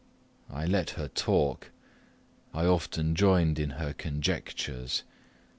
[0.49, 1.69] I let her talk
[2.55, 5.03] I often joined in her conjectures.